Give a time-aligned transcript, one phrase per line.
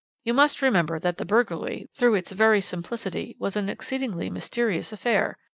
[0.23, 5.37] You must remember that the burglary, through its very simplicity, was an exceedingly mysterious affair.